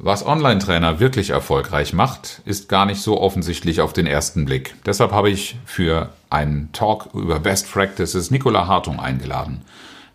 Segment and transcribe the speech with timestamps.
[0.00, 4.76] Was Online-Trainer wirklich erfolgreich macht, ist gar nicht so offensichtlich auf den ersten Blick.
[4.86, 9.62] Deshalb habe ich für einen Talk über Best Practices Nicola Hartung eingeladen.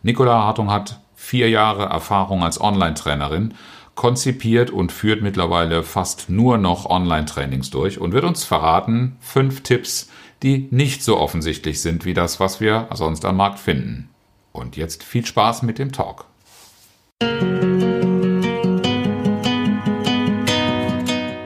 [0.02, 3.56] Nicola Hartung hat vier Jahre Erfahrung als Online-Trainerin,
[3.96, 10.10] konzipiert und führt mittlerweile fast nur noch Online-Trainings durch und wird uns verraten fünf Tipps,
[10.44, 14.10] die nicht so offensichtlich sind wie das, was wir sonst am Markt finden.
[14.54, 16.26] Und jetzt viel Spaß mit dem Talk.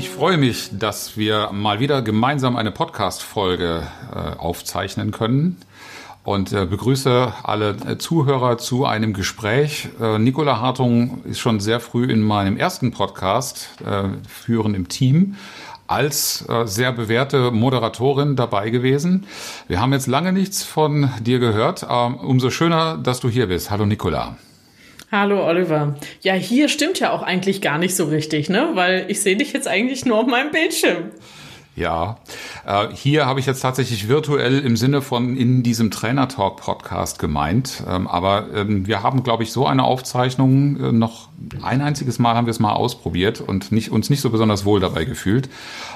[0.00, 5.58] Ich freue mich, dass wir mal wieder gemeinsam eine Podcast-Folge äh, aufzeichnen können
[6.24, 9.90] und äh, begrüße alle äh, Zuhörer zu einem Gespräch.
[10.00, 15.36] Äh, Nicola Hartung ist schon sehr früh in meinem ersten Podcast, äh, Führen im Team,
[15.86, 19.26] als sehr bewährte Moderatorin dabei gewesen.
[19.68, 21.86] Wir haben jetzt lange nichts von dir gehört.
[21.90, 23.70] Ähm, umso schöner, dass du hier bist.
[23.70, 24.36] Hallo Nicola.
[25.12, 25.96] Hallo Oliver.
[26.22, 28.70] Ja, hier stimmt ja auch eigentlich gar nicht so richtig, ne?
[28.74, 31.10] Weil ich sehe dich jetzt eigentlich nur auf meinem Bildschirm.
[31.80, 32.18] Ja,
[32.66, 37.18] äh, hier habe ich jetzt tatsächlich virtuell im Sinne von in diesem Trainer Talk Podcast
[37.18, 37.82] gemeint.
[37.88, 41.30] Ähm, aber ähm, wir haben, glaube ich, so eine Aufzeichnung äh, noch
[41.62, 44.78] ein einziges Mal haben wir es mal ausprobiert und nicht, uns nicht so besonders wohl
[44.78, 45.48] dabei gefühlt.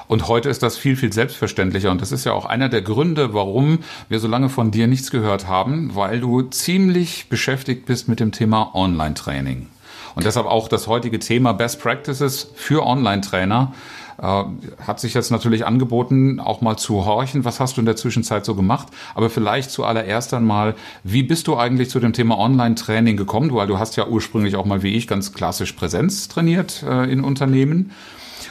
[0.08, 1.90] Und heute ist das viel, viel selbstverständlicher.
[1.90, 5.10] Und das ist ja auch einer der Gründe, warum wir so lange von dir nichts
[5.10, 9.66] gehört haben, weil du ziemlich beschäftigt bist mit dem Thema Online-Training.
[10.14, 13.74] Und deshalb auch das heutige Thema Best Practices für Online-Trainer
[14.18, 17.44] hat sich jetzt natürlich angeboten, auch mal zu horchen.
[17.44, 18.88] Was hast du in der Zwischenzeit so gemacht?
[19.14, 23.52] Aber vielleicht zuallererst einmal, wie bist du eigentlich zu dem Thema Online-Training gekommen?
[23.54, 27.22] Weil du hast ja ursprünglich auch mal wie ich ganz klassisch Präsenz trainiert äh, in
[27.22, 27.92] Unternehmen.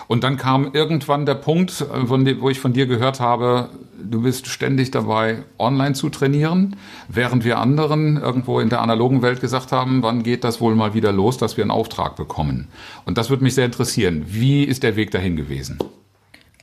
[0.08, 3.69] Und dann kam irgendwann der Punkt, äh, wo ich von dir gehört habe,
[4.02, 6.75] du bist ständig dabei, online zu trainieren,
[7.08, 10.94] während wir anderen irgendwo in der analogen Welt gesagt haben, wann geht das wohl mal
[10.94, 12.68] wieder los, dass wir einen Auftrag bekommen.
[13.06, 14.25] Und das würde mich sehr interessieren.
[14.28, 15.80] Wie ist der Weg dahin gewesen?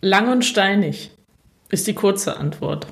[0.00, 1.10] Lang und steinig
[1.68, 2.86] ist die kurze Antwort.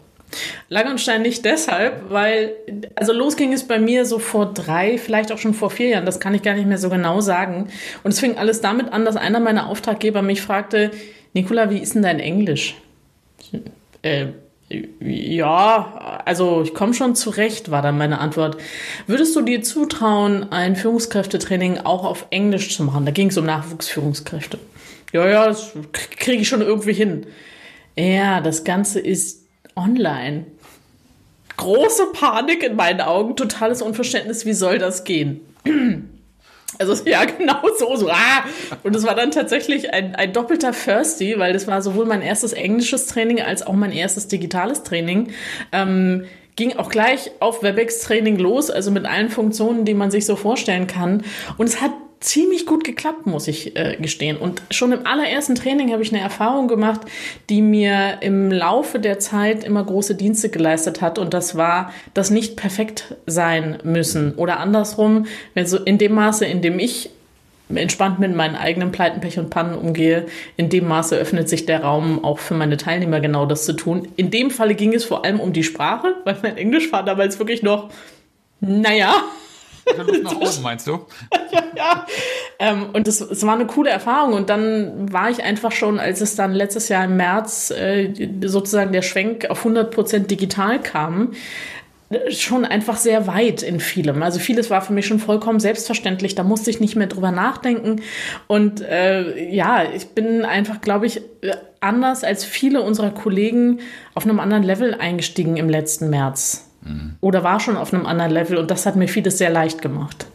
[0.69, 2.53] Langenstein nicht deshalb, weil,
[2.94, 6.06] also los ging es bei mir so vor drei, vielleicht auch schon vor vier Jahren,
[6.06, 7.69] das kann ich gar nicht mehr so genau sagen.
[8.03, 10.91] Und es fing alles damit an, dass einer meiner Auftraggeber mich fragte,
[11.33, 12.77] Nicola, wie ist denn dein Englisch?
[14.03, 14.27] Äh,
[15.00, 18.59] ja, also ich komme schon zurecht, war dann meine Antwort.
[19.06, 23.06] Würdest du dir zutrauen, ein Führungskräftetraining auch auf Englisch zu machen?
[23.06, 24.59] Da ging es um Nachwuchsführungskräfte.
[25.12, 27.27] Ja, ja, das kriege ich schon irgendwie hin.
[27.97, 29.38] Ja, das Ganze ist
[29.78, 30.47] online.
[31.56, 35.41] Große Panik in meinen Augen, totales Unverständnis, wie soll das gehen?
[36.78, 37.97] Also ja, genau so.
[37.97, 38.44] so ah.
[38.83, 42.53] Und es war dann tatsächlich ein, ein doppelter Firsty, weil das war sowohl mein erstes
[42.53, 45.33] englisches Training als auch mein erstes digitales Training.
[45.72, 50.37] Ähm, ging auch gleich auf WebEx-Training los, also mit allen Funktionen, die man sich so
[50.37, 51.22] vorstellen kann.
[51.56, 54.36] Und es hat ziemlich gut geklappt, muss ich äh, gestehen.
[54.36, 57.02] Und schon im allerersten Training habe ich eine Erfahrung gemacht,
[57.48, 61.18] die mir im Laufe der Zeit immer große Dienste geleistet hat.
[61.18, 64.34] Und das war das nicht perfekt sein müssen.
[64.34, 67.10] Oder andersrum, wenn so in dem Maße, in dem ich
[67.74, 71.82] entspannt mit meinen eigenen Pleiten, Pech und Pannen umgehe, in dem Maße öffnet sich der
[71.82, 74.08] Raum auch für meine Teilnehmer genau das zu tun.
[74.16, 77.38] In dem Falle ging es vor allem um die Sprache, weil mein Englisch war damals
[77.38, 77.90] wirklich noch,
[78.60, 79.14] naja,
[79.97, 80.93] Luft nach oben, meinst du?
[81.53, 82.06] ja, ja.
[82.59, 84.34] Ähm, und es, es war eine coole Erfahrung.
[84.34, 88.12] Und dann war ich einfach schon, als es dann letztes Jahr im März äh,
[88.44, 91.32] sozusagen der Schwenk auf 100% digital kam,
[92.31, 94.22] schon einfach sehr weit in vielem.
[94.22, 96.34] Also vieles war für mich schon vollkommen selbstverständlich.
[96.34, 98.00] Da musste ich nicht mehr drüber nachdenken.
[98.47, 101.21] Und äh, ja, ich bin einfach, glaube ich,
[101.81, 103.81] anders als viele unserer Kollegen
[104.15, 106.67] auf einem anderen Level eingestiegen im letzten März.
[107.20, 110.26] Oder war schon auf einem anderen Level und das hat mir vieles sehr leicht gemacht.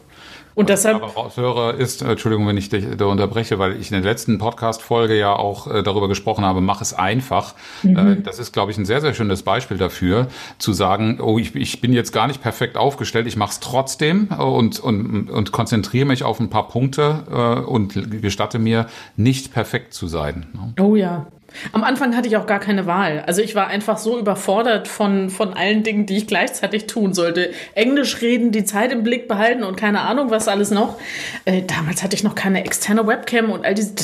[0.54, 0.98] Und Was deshalb.
[0.98, 4.08] ich aber raushöre ist, äh, Entschuldigung, wenn ich dich da unterbreche, weil ich in der
[4.08, 7.54] letzten Podcast-Folge ja auch äh, darüber gesprochen habe, mach es einfach.
[7.82, 7.96] Mhm.
[7.96, 10.28] Äh, das ist, glaube ich, ein sehr, sehr schönes Beispiel dafür,
[10.58, 14.28] zu sagen, oh, ich, ich bin jetzt gar nicht perfekt aufgestellt, ich mache es trotzdem
[14.30, 18.86] äh, und, und, und konzentriere mich auf ein paar Punkte äh, und gestatte mir,
[19.16, 20.46] nicht perfekt zu sein.
[20.52, 20.74] Ne?
[20.80, 21.26] Oh ja.
[21.72, 23.22] Am Anfang hatte ich auch gar keine Wahl.
[23.26, 27.52] Also ich war einfach so überfordert von, von allen Dingen, die ich gleichzeitig tun sollte.
[27.74, 30.98] Englisch reden, die Zeit im Blick behalten und keine Ahnung, was alles noch.
[31.44, 33.94] Äh, damals hatte ich noch keine externe Webcam und all diese.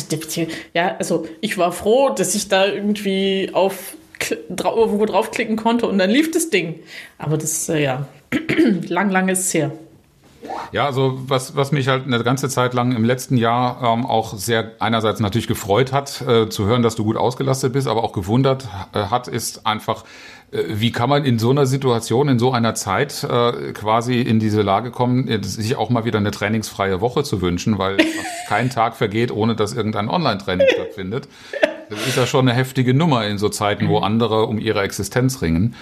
[0.75, 3.97] Ja, also ich war froh, dass ich da irgendwie auf
[4.61, 6.81] irgendwo draufklicken konnte und dann lief das Ding.
[7.19, 8.07] Aber das, äh, ja,
[8.89, 9.73] lang, lang ist es her.
[10.73, 14.35] Ja, also was, was mich halt eine ganze Zeit lang im letzten Jahr ähm, auch
[14.35, 18.13] sehr einerseits natürlich gefreut hat, äh, zu hören, dass du gut ausgelastet bist, aber auch
[18.13, 20.05] gewundert äh, hat, ist einfach,
[20.53, 24.39] äh, wie kann man in so einer Situation, in so einer Zeit äh, quasi in
[24.39, 27.99] diese Lage kommen, äh, sich auch mal wieder eine trainingsfreie Woche zu wünschen, weil
[28.49, 31.29] kein Tag vergeht, ohne dass irgendein Online-Training stattfindet.
[31.91, 35.43] Das ist ja schon eine heftige Nummer in so Zeiten, wo andere um ihre Existenz
[35.43, 35.75] ringen.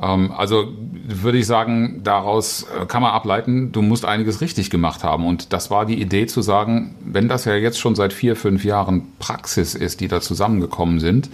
[0.00, 0.68] Ähm, also
[1.06, 5.26] würde ich sagen, daraus äh, kann man ableiten, du musst einiges richtig gemacht haben.
[5.26, 8.64] Und das war die Idee zu sagen, wenn das ja jetzt schon seit vier, fünf
[8.64, 11.30] Jahren Praxis ist, die da zusammengekommen sind,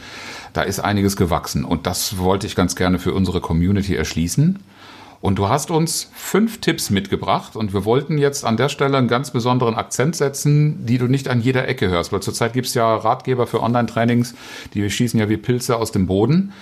[0.52, 1.64] da ist einiges gewachsen.
[1.64, 4.58] Und das wollte ich ganz gerne für unsere Community erschließen.
[5.22, 9.06] Und du hast uns fünf Tipps mitgebracht und wir wollten jetzt an der Stelle einen
[9.06, 12.74] ganz besonderen Akzent setzen, die du nicht an jeder Ecke hörst, weil zurzeit gibt es
[12.74, 14.34] ja Ratgeber für Online-Trainings,
[14.74, 16.52] die schießen ja wie Pilze aus dem Boden.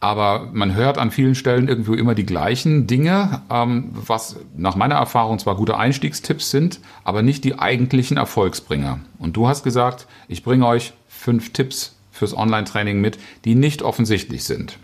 [0.00, 4.96] Aber man hört an vielen Stellen irgendwo immer die gleichen Dinge, ähm, was nach meiner
[4.96, 9.00] Erfahrung zwar gute Einstiegstipps sind, aber nicht die eigentlichen Erfolgsbringer.
[9.18, 14.44] Und du hast gesagt, ich bringe euch fünf Tipps fürs Online-Training mit, die nicht offensichtlich
[14.44, 14.78] sind.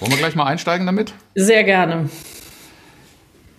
[0.00, 1.14] Wollen wir gleich mal einsteigen damit?
[1.34, 2.08] Sehr gerne.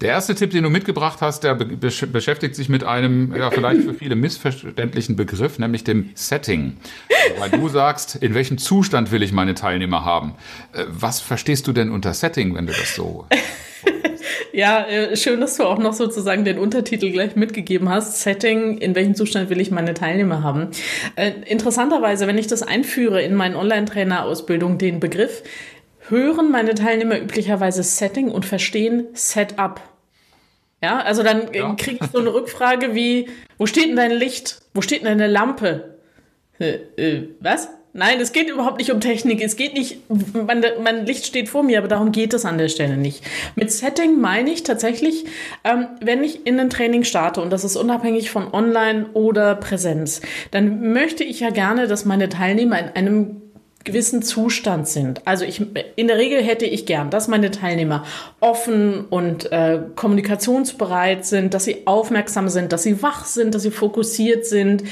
[0.01, 3.81] Der erste Tipp, den du mitgebracht hast, der be beschäftigt sich mit einem, ja, vielleicht
[3.83, 6.77] für viele missverständlichen Begriff, nämlich dem Setting.
[7.39, 10.35] Weil du sagst, in welchem Zustand will ich meine Teilnehmer haben?
[10.73, 13.25] Äh, was verstehst du denn unter Setting, wenn du das so
[14.55, 18.21] Ja, äh, schön, dass du auch noch sozusagen den Untertitel gleich mitgegeben hast.
[18.21, 20.69] Setting, in welchem Zustand will ich meine Teilnehmer haben?
[21.17, 25.43] Äh, interessanterweise, wenn ich das einführe in meinen Online-Trainer-Ausbildung, den Begriff,
[26.09, 29.81] hören meine Teilnehmer üblicherweise Setting und verstehen Setup.
[30.81, 31.73] Ja, also dann ja.
[31.75, 34.61] kriege ich so eine Rückfrage wie, wo steht denn dein Licht?
[34.73, 35.95] Wo steht denn deine Lampe?
[36.59, 37.69] Äh, äh, was?
[37.97, 39.41] Nein, es geht überhaupt nicht um Technik.
[39.41, 39.99] Es geht nicht,
[40.33, 43.23] mein, mein, Licht steht vor mir, aber darum geht es an der Stelle nicht.
[43.55, 45.23] Mit Setting meine ich tatsächlich,
[45.63, 50.19] ähm, wenn ich in ein Training starte, und das ist unabhängig von Online oder Präsenz,
[50.51, 53.41] dann möchte ich ja gerne, dass meine Teilnehmer in einem
[53.85, 55.21] gewissen Zustand sind.
[55.25, 55.61] Also ich
[55.95, 58.03] in der Regel hätte ich gern, dass meine Teilnehmer
[58.41, 63.71] offen und äh, kommunikationsbereit sind, dass sie aufmerksam sind, dass sie wach sind, dass sie
[63.71, 64.83] fokussiert sind,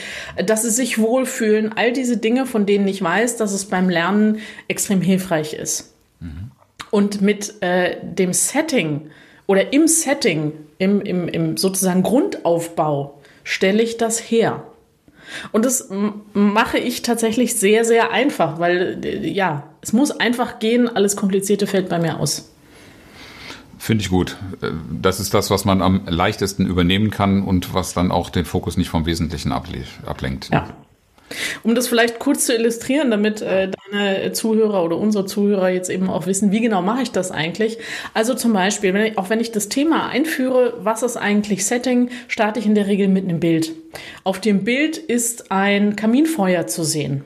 [0.45, 1.73] dass sie sich wohlfühlen.
[1.75, 5.93] All diese Dinge, von denen ich weiß, dass es beim Lernen extrem hilfreich ist.
[6.19, 6.51] Mhm.
[6.91, 9.09] Und mit äh, dem Setting
[9.47, 14.63] oder im Setting, im, im, im sozusagen Grundaufbau, stelle ich das her.
[15.51, 15.89] Und das
[16.33, 21.89] mache ich tatsächlich sehr, sehr einfach, weil ja, es muss einfach gehen, alles Komplizierte fällt
[21.89, 22.49] bei mir aus.
[23.77, 24.37] Finde ich gut.
[24.89, 28.77] Das ist das, was man am leichtesten übernehmen kann und was dann auch den Fokus
[28.77, 30.49] nicht vom Wesentlichen ablenkt.
[30.53, 30.69] Ja,
[31.63, 36.09] um das vielleicht kurz zu illustrieren, damit äh, deine Zuhörer oder unsere Zuhörer jetzt eben
[36.09, 37.77] auch wissen, wie genau mache ich das eigentlich.
[38.13, 42.09] Also zum Beispiel, wenn ich, auch wenn ich das Thema einführe, was ist eigentlich Setting,
[42.27, 43.71] starte ich in der Regel mit einem Bild.
[44.23, 47.23] Auf dem Bild ist ein Kaminfeuer zu sehen.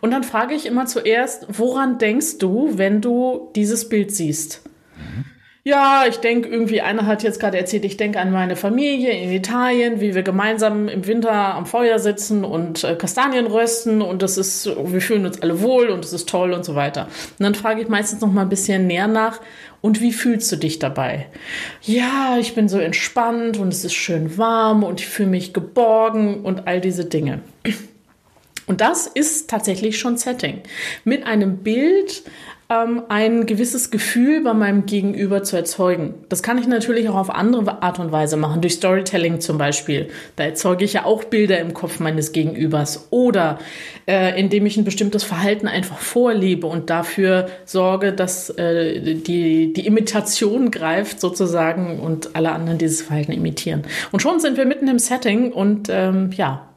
[0.00, 4.62] Und dann frage ich immer zuerst, woran denkst du, wenn du dieses Bild siehst?
[4.96, 5.24] Mhm.
[5.66, 9.32] Ja, ich denke irgendwie, einer hat jetzt gerade erzählt, ich denke an meine Familie in
[9.32, 14.38] Italien, wie wir gemeinsam im Winter am Feuer sitzen und äh, Kastanien rösten und das
[14.38, 17.06] ist, wir fühlen uns alle wohl und es ist toll und so weiter.
[17.06, 19.40] Und dann frage ich meistens noch mal ein bisschen näher nach,
[19.80, 21.26] und wie fühlst du dich dabei?
[21.82, 26.44] Ja, ich bin so entspannt und es ist schön warm und ich fühle mich geborgen
[26.44, 27.40] und all diese Dinge.
[28.68, 30.60] Und das ist tatsächlich schon Setting.
[31.04, 32.22] Mit einem Bild
[32.68, 36.14] ähm, ein gewisses Gefühl bei meinem Gegenüber zu erzeugen.
[36.28, 40.08] Das kann ich natürlich auch auf andere Art und Weise machen, durch Storytelling zum Beispiel.
[40.34, 43.06] Da erzeuge ich ja auch Bilder im Kopf meines Gegenübers.
[43.10, 43.58] Oder
[44.08, 49.86] äh, indem ich ein bestimmtes Verhalten einfach vorlebe und dafür sorge, dass äh, die, die
[49.86, 53.84] Imitation greift sozusagen und alle anderen dieses Verhalten imitieren.
[54.10, 56.68] Und schon sind wir mitten im Setting und ähm, ja,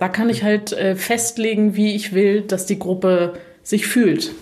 [0.00, 4.32] da kann ich halt äh, festlegen, wie ich will, dass die Gruppe sich fühlt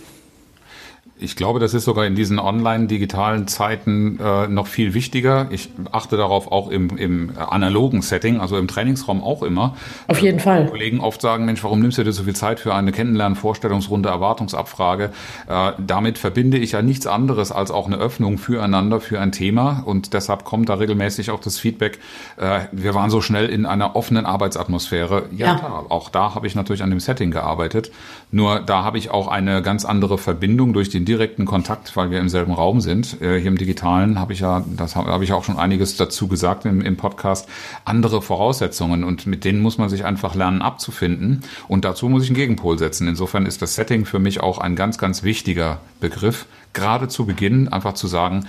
[1.22, 5.46] ich glaube, das ist sogar in diesen online-digitalen Zeiten äh, noch viel wichtiger.
[5.50, 9.76] Ich achte darauf auch im, im analogen Setting, also im Trainingsraum auch immer.
[10.08, 10.66] Auf jeden äh, Fall.
[10.66, 14.08] Kollegen oft sagen, Mensch, warum nimmst du dir so viel Zeit für eine Kennenlernen, Vorstellungsrunde,
[14.08, 15.10] Erwartungsabfrage?
[15.48, 19.82] Äh, damit verbinde ich ja nichts anderes als auch eine Öffnung füreinander, für ein Thema.
[19.86, 21.98] Und deshalb kommt da regelmäßig auch das Feedback,
[22.36, 25.26] äh, wir waren so schnell in einer offenen Arbeitsatmosphäre.
[25.30, 25.54] Ja, ja.
[25.56, 27.90] Klar, auch da habe ich natürlich an dem Setting gearbeitet.
[28.34, 32.18] Nur da habe ich auch eine ganz andere Verbindung durch den direkten Kontakt, weil wir
[32.18, 33.20] im selben Raum sind.
[33.20, 36.28] Äh, hier im Digitalen habe ich ja, das habe hab ich auch schon einiges dazu
[36.28, 37.46] gesagt im, im Podcast,
[37.84, 41.42] andere Voraussetzungen und mit denen muss man sich einfach lernen abzufinden.
[41.68, 43.06] Und dazu muss ich einen Gegenpol setzen.
[43.06, 46.46] Insofern ist das Setting für mich auch ein ganz, ganz wichtiger Begriff.
[46.72, 48.46] Gerade zu Beginn einfach zu sagen,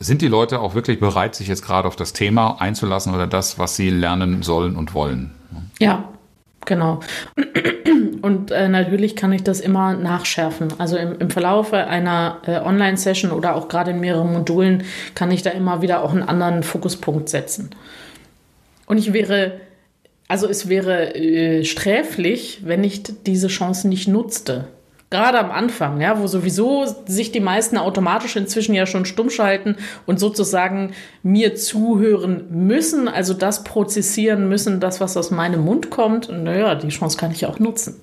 [0.00, 3.58] sind die Leute auch wirklich bereit, sich jetzt gerade auf das Thema einzulassen oder das,
[3.58, 5.32] was sie lernen sollen und wollen?
[5.78, 6.08] Ja,
[6.68, 7.00] genau.
[8.22, 10.68] Und äh, natürlich kann ich das immer nachschärfen.
[10.78, 14.84] Also im, im Verlauf einer äh, Online-Session oder auch gerade in mehreren Modulen
[15.16, 17.70] kann ich da immer wieder auch einen anderen Fokuspunkt setzen.
[18.86, 19.60] Und ich wäre,
[20.28, 24.68] also es wäre äh, sträflich, wenn ich diese Chance nicht nutzte.
[25.10, 29.76] Gerade am Anfang, ja, wo sowieso sich die meisten automatisch inzwischen ja schon stumm schalten
[30.04, 36.28] und sozusagen mir zuhören müssen, also das prozessieren müssen, das, was aus meinem Mund kommt.
[36.28, 37.98] Und naja, die Chance kann ich auch nutzen.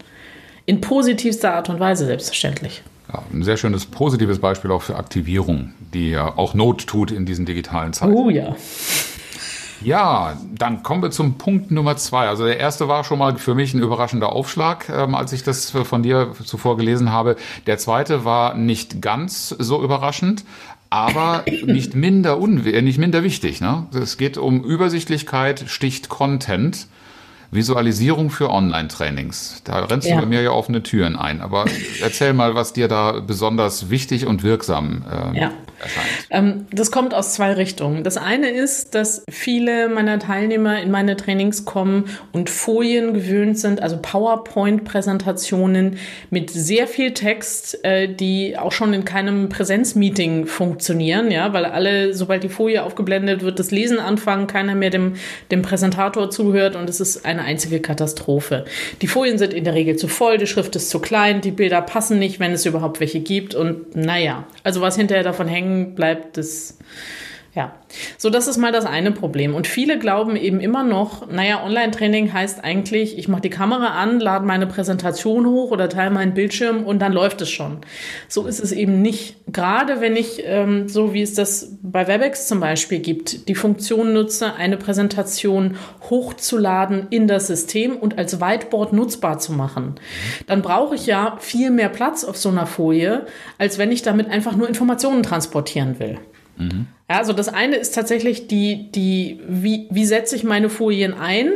[0.65, 2.81] In positivster Art und Weise, selbstverständlich.
[3.13, 7.27] Ja, ein sehr schönes positives Beispiel auch für Aktivierung, die ja auch Not tut in
[7.27, 8.13] diesen digitalen Zeiten.
[8.13, 8.55] Oh ja.
[9.85, 12.27] Ja, dann kommen wir zum Punkt Nummer zwei.
[12.27, 15.69] Also der erste war schon mal für mich ein überraschender Aufschlag, ähm, als ich das
[15.69, 17.35] von dir zuvor gelesen habe.
[17.67, 20.43] Der zweite war nicht ganz so überraschend,
[20.89, 23.61] aber nicht minder, unw nicht minder wichtig.
[23.61, 23.85] Ne?
[23.93, 26.87] Es geht um Übersichtlichkeit, sticht Content.
[27.51, 29.61] Visualisierung für Online-Trainings.
[29.63, 30.15] Da rennst ja.
[30.15, 31.41] du bei mir ja offene Türen ein.
[31.41, 31.65] Aber
[32.01, 35.51] erzähl mal, was dir da besonders wichtig und wirksam äh, ja.
[35.79, 36.07] Erscheint.
[36.29, 38.03] Ähm, das kommt aus zwei Richtungen.
[38.03, 43.81] Das eine ist, dass viele meiner Teilnehmer in meine Trainings kommen und Folien gewöhnt sind,
[43.81, 45.97] also PowerPoint-Präsentationen
[46.29, 52.13] mit sehr viel Text, äh, die auch schon in keinem Präsenzmeeting funktionieren, ja, weil alle,
[52.13, 55.13] sobald die Folie aufgeblendet wird, das Lesen anfangen, keiner mehr dem,
[55.51, 58.65] dem Präsentator zuhört und es ist eine einzige Katastrophe.
[59.01, 61.81] Die Folien sind in der Regel zu voll, die Schrift ist zu klein, die Bilder
[61.81, 66.37] passen nicht, wenn es überhaupt welche gibt und naja, also was hinterher davon hängen bleibt,
[66.37, 66.77] das
[67.55, 67.73] ja,
[68.17, 69.55] so das ist mal das eine Problem.
[69.55, 74.19] Und viele glauben eben immer noch, naja, Online-Training heißt eigentlich, ich mache die Kamera an,
[74.19, 77.77] lade meine Präsentation hoch oder teile meinen Bildschirm und dann läuft es schon.
[78.27, 79.37] So ist es eben nicht.
[79.47, 84.11] Gerade wenn ich, ähm, so wie es das bei WebEx zum Beispiel gibt, die Funktion
[84.11, 85.77] nutze, eine Präsentation
[86.09, 89.95] hochzuladen in das System und als Whiteboard nutzbar zu machen,
[90.47, 93.25] dann brauche ich ja viel mehr Platz auf so einer Folie,
[93.57, 96.19] als wenn ich damit einfach nur Informationen transportieren will.
[96.57, 96.87] Mhm.
[97.09, 101.51] Ja, also das eine ist tatsächlich die, die, wie, wie setze ich meine Folien ein,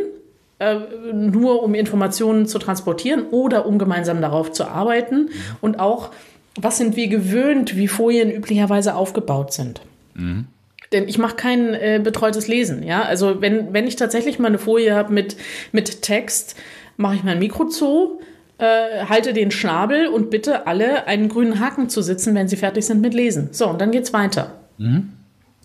[0.59, 0.75] äh,
[1.13, 5.29] nur um Informationen zu transportieren oder um gemeinsam darauf zu arbeiten
[5.61, 6.11] und auch,
[6.59, 9.81] was sind wir gewöhnt, wie Folien üblicherweise aufgebaut sind.
[10.13, 10.47] Mhm.
[10.91, 12.83] Denn ich mache kein äh, betreutes Lesen.
[12.83, 13.03] Ja?
[13.03, 15.37] Also wenn, wenn ich tatsächlich mal eine Folie habe mit,
[15.71, 16.55] mit Text,
[16.97, 18.19] mache ich mein Mikro zu,
[18.57, 22.85] äh, halte den Schnabel und bitte alle einen grünen Haken zu sitzen, wenn sie fertig
[22.85, 23.49] sind mit Lesen.
[23.51, 24.58] So, und dann geht's weiter.
[24.79, 25.13] Mhm.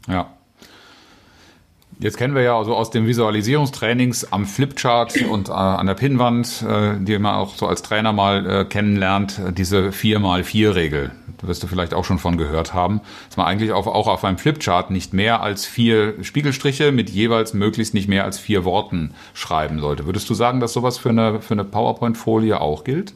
[0.08, 0.30] Ja.
[2.00, 6.62] Jetzt kennen wir ja also aus den Visualisierungstrainings am Flipchart und äh, an der Pinnwand,
[6.68, 11.12] äh, die man auch so als Trainer mal äh, kennenlernt, diese 4x4-Regel.
[11.38, 14.24] Da wirst du vielleicht auch schon von gehört haben, dass man eigentlich auf, auch auf
[14.24, 19.14] einem Flipchart nicht mehr als vier Spiegelstriche mit jeweils möglichst nicht mehr als vier Worten
[19.32, 20.04] schreiben sollte.
[20.04, 23.14] Würdest du sagen, dass sowas für eine, für eine PowerPoint-Folie auch gilt?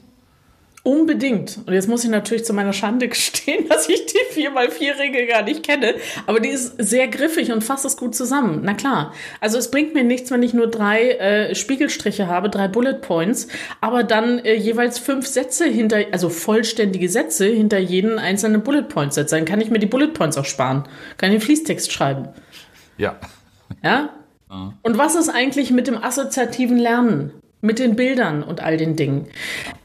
[0.88, 1.58] Unbedingt.
[1.66, 5.62] Und jetzt muss ich natürlich zu meiner Schande gestehen, dass ich die 4x4-Regel gar nicht
[5.62, 5.96] kenne.
[6.26, 8.60] Aber die ist sehr griffig und fasst es gut zusammen.
[8.62, 9.12] Na klar.
[9.38, 13.48] Also es bringt mir nichts, wenn ich nur drei äh, Spiegelstriche habe, drei Bullet Points,
[13.82, 19.12] aber dann äh, jeweils fünf Sätze hinter, also vollständige Sätze hinter jeden einzelnen Bullet Point
[19.12, 19.36] setze.
[19.36, 20.84] Dann kann ich mir die Bullet Points auch sparen.
[21.18, 22.28] Kann den Fließtext schreiben.
[22.96, 23.16] Ja.
[23.84, 24.08] Ja?
[24.80, 27.37] Und was ist eigentlich mit dem assoziativen Lernen?
[27.60, 29.26] Mit den Bildern und all den Dingen.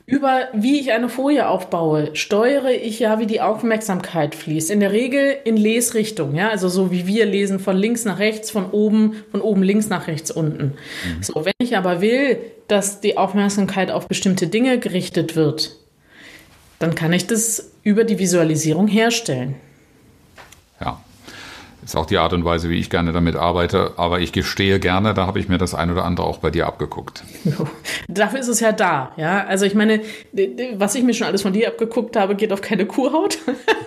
[0.05, 4.69] Über wie ich eine Folie aufbaue, steuere ich ja, wie die Aufmerksamkeit fließt.
[4.69, 8.51] In der Regel in Lesrichtung, ja, also so wie wir lesen von links nach rechts,
[8.51, 10.63] von oben, von oben links nach rechts unten.
[10.65, 11.23] Mhm.
[11.23, 12.37] So, wenn ich aber will,
[12.67, 15.77] dass die Aufmerksamkeit auf bestimmte Dinge gerichtet wird,
[16.79, 19.55] dann kann ich das über die Visualisierung herstellen.
[21.83, 23.93] Ist auch die Art und Weise, wie ich gerne damit arbeite.
[23.97, 26.67] Aber ich gestehe gerne, da habe ich mir das ein oder andere auch bei dir
[26.67, 27.23] abgeguckt.
[28.07, 29.11] Dafür ist es ja da.
[29.17, 30.01] Ja, also ich meine,
[30.75, 33.37] was ich mir schon alles von dir abgeguckt habe, geht auf keine Kuhhaut.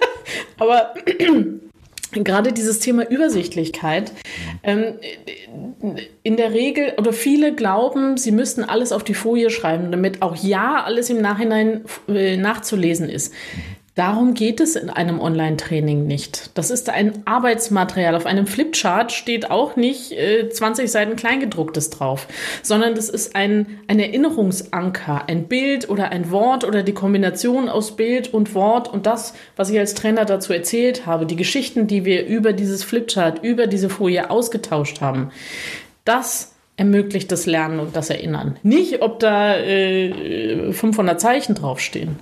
[0.58, 0.94] Aber
[2.12, 4.12] gerade dieses Thema Übersichtlichkeit.
[4.62, 4.94] Ähm,
[6.22, 10.36] in der Regel oder viele glauben, sie müssten alles auf die Folie schreiben, damit auch
[10.36, 13.32] ja alles im Nachhinein äh, nachzulesen ist.
[13.96, 16.50] Darum geht es in einem Online-Training nicht.
[16.52, 18.14] Das ist ein Arbeitsmaterial.
[18.14, 22.28] Auf einem Flipchart steht auch nicht äh, 20 Seiten Kleingedrucktes drauf,
[22.62, 27.96] sondern das ist ein, ein Erinnerungsanker, ein Bild oder ein Wort oder die Kombination aus
[27.96, 32.04] Bild und Wort und das, was ich als Trainer dazu erzählt habe, die Geschichten, die
[32.04, 35.30] wir über dieses Flipchart, über diese Folie ausgetauscht haben.
[36.04, 38.58] Das ermöglicht das Lernen und das Erinnern.
[38.62, 42.16] Nicht, ob da äh, 500 Zeichen draufstehen.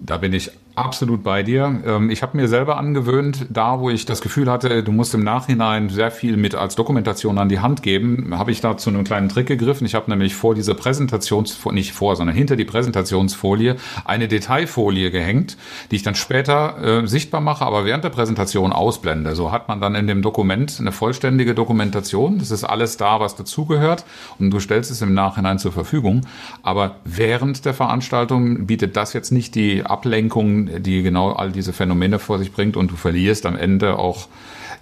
[0.00, 1.80] Da bin ich absolut bei dir.
[1.84, 5.24] Ähm, ich habe mir selber angewöhnt, da wo ich das Gefühl hatte, du musst im
[5.24, 9.04] Nachhinein sehr viel mit als Dokumentation an die Hand geben, habe ich da zu einem
[9.04, 9.86] kleinen Trick gegriffen.
[9.86, 15.56] Ich habe nämlich vor diese Präsentationsfolie, nicht vor, sondern hinter die Präsentationsfolie eine Detailfolie gehängt,
[15.90, 19.34] die ich dann später äh, sichtbar mache, aber während der Präsentation ausblende.
[19.34, 22.38] So hat man dann in dem Dokument eine vollständige Dokumentation.
[22.38, 24.04] Das ist alles da, was dazugehört
[24.38, 26.22] und du stellst es im Nachhinein zur Verfügung.
[26.62, 32.18] Aber während der Veranstaltung bietet das jetzt nicht die Ablenkung die genau all diese Phänomene
[32.18, 34.28] vor sich bringt und du verlierst am Ende auch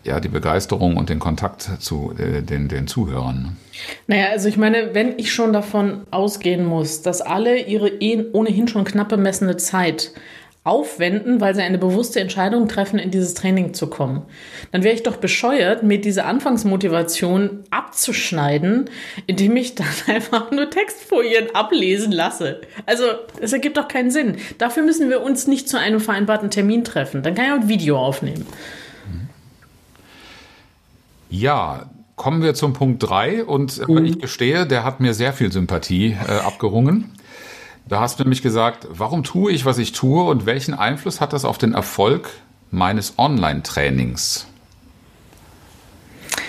[0.05, 3.57] ja, die Begeisterung und den Kontakt zu äh, den, den Zuhörern.
[4.07, 8.69] Naja, also ich meine, wenn ich schon davon ausgehen muss, dass alle ihre eh ohnehin
[8.69, 10.13] schon knapp bemessene Zeit
[10.67, 14.23] aufwenden, weil sie eine bewusste Entscheidung treffen, in dieses Training zu kommen.
[14.73, 18.91] Dann wäre ich doch bescheuert, mir diese Anfangsmotivation abzuschneiden,
[19.27, 22.61] indem ich dann einfach nur Textfolien ablesen lasse.
[22.85, 23.05] Also,
[23.41, 24.37] es ergibt doch keinen Sinn.
[24.59, 27.23] Dafür müssen wir uns nicht zu einem vereinbarten Termin treffen.
[27.23, 28.47] Dann kann ich auch ein Video aufnehmen.
[31.29, 34.05] Ja, kommen wir zum Punkt 3 und mhm.
[34.05, 37.13] ich gestehe, der hat mir sehr viel Sympathie äh, abgerungen.
[37.89, 41.33] Da hast du nämlich gesagt, warum tue ich, was ich tue und welchen Einfluss hat
[41.33, 42.31] das auf den Erfolg
[42.73, 44.49] meines Online-Trainings?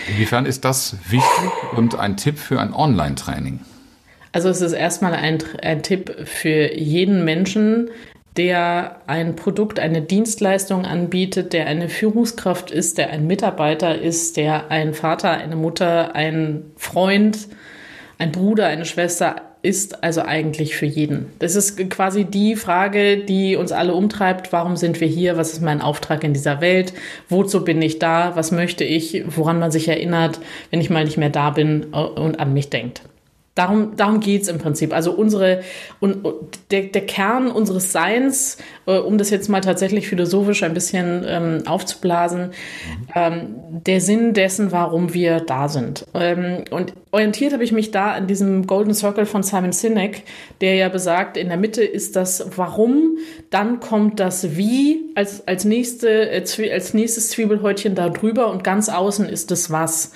[0.07, 3.59] Inwiefern ist das wichtig und ein Tipp für ein Online-Training?
[4.31, 7.91] Also es ist erstmal ein, ein Tipp für jeden Menschen,
[8.35, 14.71] der ein Produkt, eine Dienstleistung anbietet, der eine Führungskraft ist, der ein Mitarbeiter ist, der
[14.71, 17.47] ein Vater, eine Mutter, ein Freund,
[18.17, 21.27] ein Bruder, eine Schwester, ist also eigentlich für jeden.
[21.39, 24.53] Das ist quasi die Frage, die uns alle umtreibt.
[24.53, 25.37] Warum sind wir hier?
[25.37, 26.93] Was ist mein Auftrag in dieser Welt?
[27.29, 28.35] Wozu bin ich da?
[28.35, 29.23] Was möchte ich?
[29.27, 33.01] Woran man sich erinnert, wenn ich mal nicht mehr da bin und an mich denkt?
[33.57, 34.93] Darum, darum geht's im Prinzip.
[34.93, 35.61] Also unsere
[35.99, 36.23] und,
[36.69, 41.63] der, der Kern unseres Seins, äh, um das jetzt mal tatsächlich philosophisch ein bisschen ähm,
[41.65, 42.51] aufzublasen,
[43.15, 46.05] ähm, der Sinn dessen, warum wir da sind.
[46.13, 50.21] Ähm, und orientiert habe ich mich da an diesem Golden Circle von Simon Sinek,
[50.61, 53.17] der ja besagt, in der Mitte ist das Warum,
[53.49, 58.87] dann kommt das Wie als, als, nächste, äh, als nächstes Zwiebelhäutchen da drüber und ganz
[58.87, 60.11] außen ist das Was.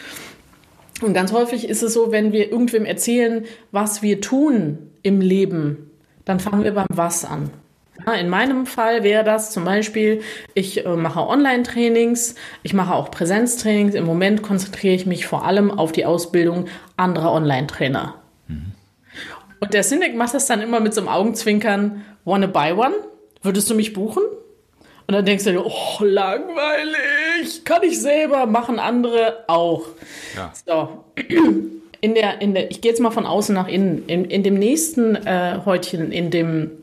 [1.02, 5.92] Und ganz häufig ist es so, wenn wir irgendwem erzählen, was wir tun im Leben,
[6.26, 7.50] dann fangen wir beim Was an.
[8.06, 10.22] Ja, in meinem Fall wäre das zum Beispiel,
[10.54, 13.94] ich äh, mache Online-Trainings, ich mache auch Präsenztrainings.
[13.94, 18.16] Im Moment konzentriere ich mich vor allem auf die Ausbildung anderer Online-Trainer.
[18.48, 18.72] Mhm.
[19.60, 22.96] Und der Cynic macht das dann immer mit so einem Augenzwinkern, wanna buy one?
[23.44, 24.24] Würdest du mich buchen?
[25.08, 27.21] Und dann denkst du dir, oh, langweilig,
[27.66, 29.84] kann ich selber, machen andere auch.
[30.36, 30.52] Ja.
[30.66, 31.06] So.
[32.04, 34.06] In der, in der, ich gehe jetzt mal von außen nach innen.
[34.08, 36.82] In, in dem nächsten äh, Häutchen, in dem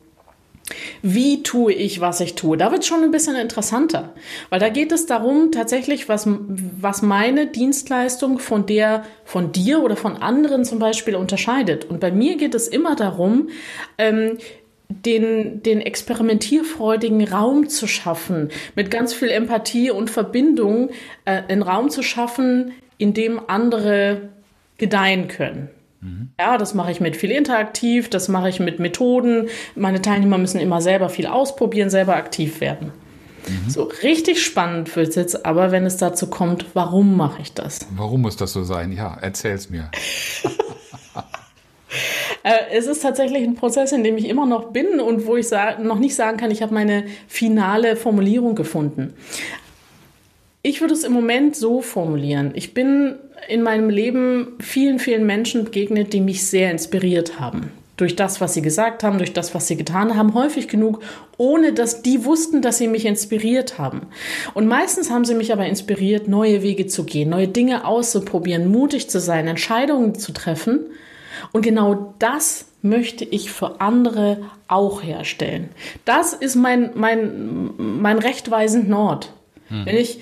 [1.01, 2.57] wie tue ich, was ich tue?
[2.57, 4.13] Da wird es schon ein bisschen interessanter,
[4.49, 9.95] weil da geht es darum, tatsächlich, was, was meine Dienstleistung von der, von dir oder
[9.95, 11.85] von anderen zum Beispiel unterscheidet.
[11.85, 13.49] Und bei mir geht es immer darum,
[13.97, 14.37] ähm,
[14.89, 20.89] den, den experimentierfreudigen Raum zu schaffen, mit ganz viel Empathie und Verbindung,
[21.25, 24.29] äh, einen Raum zu schaffen, in dem andere
[24.77, 25.69] gedeihen können.
[26.01, 26.31] Mhm.
[26.39, 29.47] Ja, das mache ich mit viel interaktiv, das mache ich mit Methoden.
[29.75, 32.91] Meine Teilnehmer müssen immer selber viel ausprobieren, selber aktiv werden.
[33.47, 33.69] Mhm.
[33.69, 37.79] So richtig spannend wird es jetzt aber, wenn es dazu kommt, warum mache ich das?
[37.95, 38.91] Warum muss das so sein?
[38.91, 39.91] Ja, erzähl's mir.
[42.43, 45.47] Äh, es ist tatsächlich ein Prozess, in dem ich immer noch bin und wo ich
[45.81, 49.13] noch nicht sagen kann, ich habe meine finale Formulierung gefunden.
[50.61, 52.51] Ich würde es im Moment so formulieren.
[52.53, 53.15] Ich bin
[53.47, 57.71] in meinem Leben vielen, vielen Menschen begegnet, die mich sehr inspiriert haben.
[57.95, 61.01] Durch das, was sie gesagt haben, durch das, was sie getan haben, häufig genug,
[61.37, 64.03] ohne dass die wussten, dass sie mich inspiriert haben.
[64.53, 69.09] Und meistens haben sie mich aber inspiriert, neue Wege zu gehen, neue Dinge auszuprobieren, mutig
[69.09, 70.85] zu sein, Entscheidungen zu treffen
[71.51, 75.69] und genau das möchte ich für andere auch herstellen.
[76.05, 79.33] Das ist mein, mein, mein rechtweisend Nord.
[79.67, 79.85] Hm.
[79.85, 80.21] Wenn ich,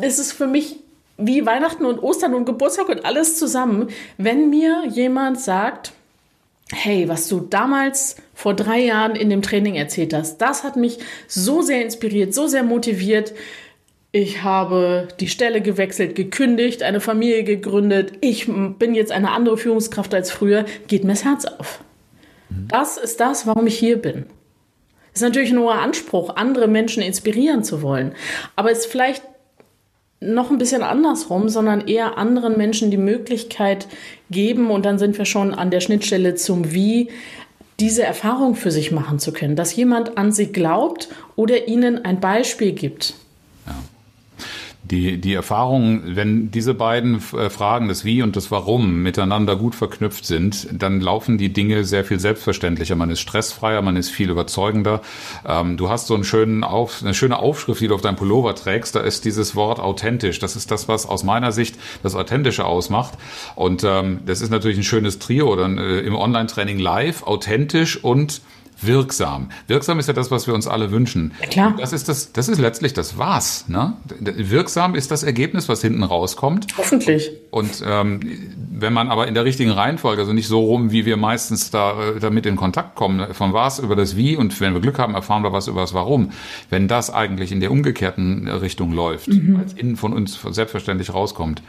[0.00, 0.76] das ist für mich
[1.18, 3.88] wie Weihnachten und Ostern und Geburtstag und alles zusammen.
[4.16, 5.92] Wenn mir jemand sagt,
[6.70, 10.98] hey, was du damals vor drei Jahren in dem Training erzählt hast, das hat mich
[11.26, 13.34] so sehr inspiriert, so sehr motiviert.
[14.10, 18.12] Ich habe die Stelle gewechselt, gekündigt, eine Familie gegründet.
[18.22, 20.64] Ich bin jetzt eine andere Führungskraft als früher.
[20.86, 21.80] Geht mir das Herz auf.
[22.48, 24.24] Das ist das, warum ich hier bin.
[25.12, 28.12] Ist natürlich ein hoher Anspruch, andere Menschen inspirieren zu wollen.
[28.56, 29.22] Aber es ist vielleicht
[30.20, 33.88] noch ein bisschen andersrum, sondern eher anderen Menschen die Möglichkeit
[34.30, 37.10] geben und dann sind wir schon an der Schnittstelle zum Wie,
[37.78, 42.18] diese Erfahrung für sich machen zu können, dass jemand an sie glaubt oder ihnen ein
[42.20, 43.14] Beispiel gibt
[44.84, 49.74] die, die Erfahrung, wenn diese beiden äh, Fragen, das Wie und das Warum, miteinander gut
[49.74, 52.96] verknüpft sind, dann laufen die Dinge sehr viel selbstverständlicher.
[52.96, 55.02] Man ist stressfreier, man ist viel überzeugender.
[55.46, 58.54] Ähm, du hast so einen schönen Auf, eine schöne Aufschrift, die du auf deinem Pullover
[58.54, 58.94] trägst.
[58.94, 60.38] Da ist dieses Wort authentisch.
[60.38, 63.14] Das ist das, was aus meiner Sicht das Authentische ausmacht.
[63.56, 68.40] Und ähm, das ist natürlich ein schönes Trio dann äh, im Online-Training live, authentisch und
[68.80, 69.50] wirksam.
[69.66, 71.34] Wirksam ist ja das, was wir uns alle wünschen.
[71.40, 71.74] Ja, klar.
[71.78, 73.68] Das ist das, das ist letztlich das Was.
[73.68, 73.94] Ne?
[74.20, 76.66] Wirksam ist das Ergebnis, was hinten rauskommt.
[76.76, 77.30] Hoffentlich.
[77.50, 78.20] Und ähm,
[78.70, 82.00] wenn man aber in der richtigen Reihenfolge, also nicht so rum, wie wir meistens da
[82.00, 85.14] äh, damit in Kontakt kommen, von was über das Wie und wenn wir Glück haben,
[85.14, 86.30] erfahren wir was über das Warum.
[86.70, 89.58] Wenn das eigentlich in der umgekehrten Richtung läuft, mhm.
[89.58, 91.62] weil es innen von uns selbstverständlich rauskommt,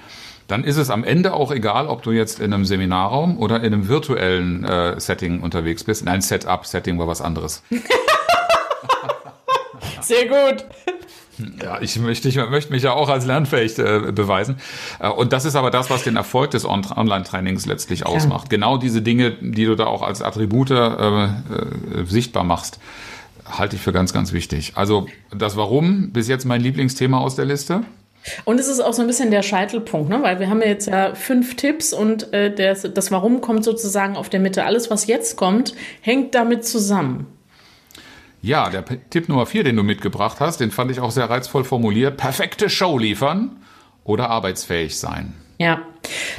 [0.49, 3.73] dann ist es am Ende auch egal, ob du jetzt in einem Seminarraum oder in
[3.73, 6.03] einem virtuellen äh, Setting unterwegs bist.
[6.03, 7.61] Nein, Setup, Setting war was anderes.
[10.01, 10.65] Sehr gut.
[11.61, 14.57] Ja, ich möchte, ich möchte mich ja auch als lernfähig äh, beweisen.
[14.99, 18.45] Äh, und das ist aber das, was den Erfolg des On Online-Trainings letztlich ausmacht.
[18.45, 18.49] Ja.
[18.49, 21.29] Genau diese Dinge, die du da auch als Attribute äh, äh,
[22.05, 22.79] sichtbar machst,
[23.45, 24.73] halte ich für ganz, ganz wichtig.
[24.75, 27.83] Also das Warum, bis jetzt mein Lieblingsthema aus der Liste.
[28.45, 30.21] Und es ist auch so ein bisschen der Scheitelpunkt, ne?
[30.21, 34.15] weil wir haben ja jetzt ja fünf Tipps und äh, das, das Warum kommt sozusagen
[34.15, 34.65] auf der Mitte.
[34.65, 37.27] Alles, was jetzt kommt, hängt damit zusammen.
[38.41, 41.65] Ja, der Tipp Nummer vier, den du mitgebracht hast, den fand ich auch sehr reizvoll
[41.65, 42.17] formuliert.
[42.17, 43.57] Perfekte Show liefern
[44.05, 45.33] oder arbeitsfähig sein.
[45.61, 45.85] Ja,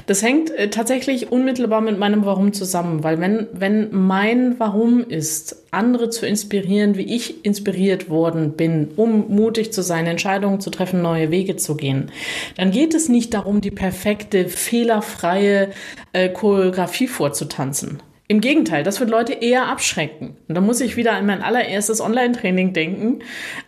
[0.06, 5.66] das hängt äh, tatsächlich unmittelbar mit meinem Warum zusammen, weil wenn, wenn mein Warum ist,
[5.70, 11.02] andere zu inspirieren, wie ich inspiriert worden bin, um mutig zu sein, Entscheidungen zu treffen,
[11.02, 12.10] neue Wege zu gehen,
[12.56, 15.68] dann geht es nicht darum, die perfekte, fehlerfreie
[16.14, 18.02] äh, Choreografie vorzutanzen.
[18.26, 20.36] Im Gegenteil, das wird Leute eher abschrecken.
[20.48, 23.18] Und da muss ich wieder an mein allererstes Online-Training denken,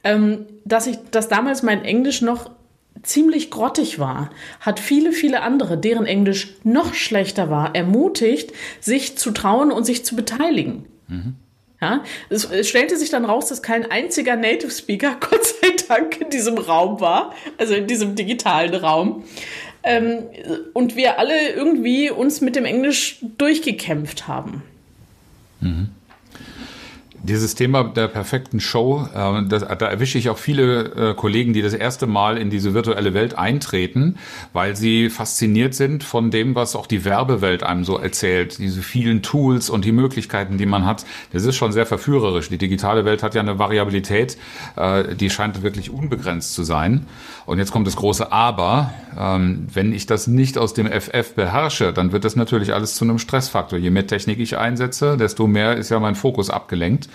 [0.03, 2.49] ähm, dass ich, dass damals mein Englisch noch
[3.03, 9.33] ziemlich grottig war, hat viele, viele andere, deren Englisch noch schlechter war, ermutigt, sich zu
[9.33, 10.87] trauen und sich zu beteiligen.
[11.09, 11.35] Mhm.
[11.81, 16.21] Ja, es, es, stellte sich dann raus, dass kein einziger Native Speaker, Gott sei Dank,
[16.21, 19.25] in diesem Raum war, also in diesem digitalen Raum.
[19.83, 20.23] Ähm,
[20.75, 24.63] und wir alle irgendwie uns mit dem Englisch durchgekämpft haben.
[25.61, 25.89] Mhm.
[27.25, 31.63] Dieses Thema der perfekten Show, äh, das, da erwische ich auch viele äh, Kollegen, die
[31.63, 34.17] das erste Mal in diese virtuelle Welt eintreten,
[34.53, 38.59] weil sie fasziniert sind von dem, was auch die Werbewelt einem so erzählt.
[38.59, 41.05] Diese vielen Tools und die Möglichkeiten, die man hat.
[41.33, 42.49] Das ist schon sehr verführerisch.
[42.49, 44.37] Die digitale Welt hat ja eine Variabilität,
[44.75, 47.07] äh, die scheint wirklich unbegrenzt zu sein.
[47.47, 48.93] Und jetzt kommt das große Aber.
[49.17, 53.05] Ähm, wenn ich das nicht aus dem FF beherrsche, dann wird das natürlich alles zu
[53.05, 53.79] einem Stressfaktor.
[53.79, 57.09] Je mehr Technik ich einsetze, desto mehr ist ja mein Fokus abgelenkt.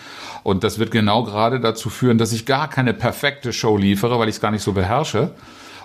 [0.44, 4.30] Und das wird genau gerade dazu führen, dass ich gar keine perfekte Show liefere, weil
[4.30, 5.32] ich es gar nicht so beherrsche.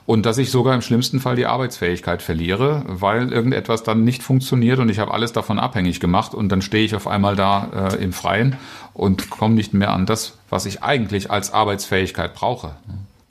[0.04, 4.80] Und dass ich sogar im schlimmsten Fall die Arbeitsfähigkeit verliere, weil irgendetwas dann nicht funktioniert
[4.80, 8.02] und ich habe alles davon abhängig gemacht und dann stehe ich auf einmal da äh,
[8.02, 8.56] im Freien
[8.94, 12.72] und komme nicht mehr an das, was ich eigentlich als Arbeitsfähigkeit brauche.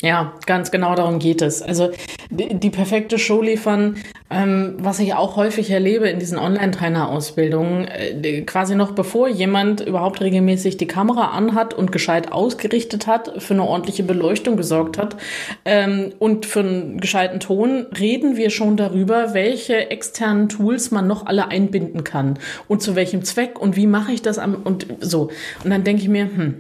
[0.02, 1.62] Ja, ganz genau darum geht es.
[1.62, 1.92] Also
[2.32, 3.98] die, die perfekte Show liefern,
[4.32, 10.20] ähm, was ich auch häufig erlebe in diesen Online-Trainer-Ausbildungen, äh, quasi noch bevor jemand überhaupt
[10.20, 15.18] regelmäßig die Kamera anhat und gescheit ausgerichtet hat, für eine ordentliche Beleuchtung gesorgt hat
[15.66, 21.28] ähm, und für einen gescheiten Ton, reden wir schon darüber, welche externen Tools man noch
[21.28, 25.30] alle einbinden kann und zu welchem Zweck und wie mache ich das am und so.
[25.64, 26.56] Und dann denke ich mir, hm,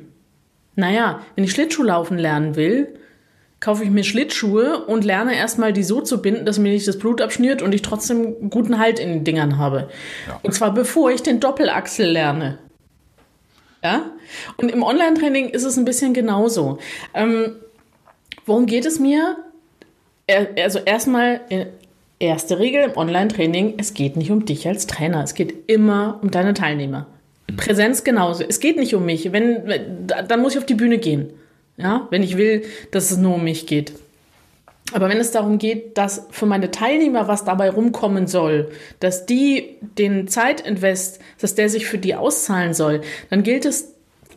[0.76, 3.00] naja, wenn ich Schlittschuh laufen lernen will,
[3.62, 6.98] kaufe ich mir Schlittschuhe und lerne erstmal die so zu binden, dass mir nicht das
[6.98, 9.90] Blut abschnürt und ich trotzdem guten Halt in den Dingern habe.
[10.28, 10.40] Ja.
[10.42, 12.58] Und zwar bevor ich den Doppelachsel lerne.
[13.84, 14.12] Ja?
[14.58, 16.80] Und im Online-Training ist es ein bisschen genauso.
[17.14, 17.56] Ähm,
[18.48, 19.38] worum geht es mir?
[20.58, 21.68] Also erstmal, äh,
[22.20, 26.32] erste Regel im Online-Training, es geht nicht um dich als Trainer, es geht immer um
[26.32, 27.08] deine Teilnehmer.
[27.58, 28.44] Präsenz genauso.
[28.48, 29.32] Es geht nicht um mich.
[29.32, 31.32] Wenn, dann muss ich auf die Bühne gehen.
[31.82, 33.94] Ja, wenn ich will, dass es nur um mich geht.
[34.94, 39.78] Aber wenn es darum geht, dass für meine Teilnehmer was dabei rumkommen soll, dass die
[39.98, 43.91] den Zeitinvest, dass der sich für die auszahlen soll, dann gilt es